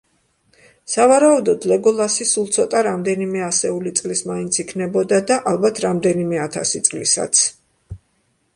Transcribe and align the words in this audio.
სავარაუდოდ, 0.93 1.65
ლეგოლასი 1.71 2.25
სულ 2.29 2.47
ცოტა, 2.55 2.81
რამდენიმე 2.87 3.43
ასეული 3.49 3.93
წლის 4.01 4.23
მაინც 4.31 4.59
იქნებოდა 4.65 5.23
და 5.33 5.39
ალბათ 5.53 5.83
რამდენიმე 5.87 6.41
ათასი 6.47 6.83
წლისაც. 6.89 7.47